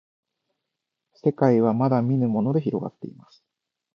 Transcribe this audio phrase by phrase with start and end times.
[1.13, 3.45] せかいはまだみぬものでひろがっています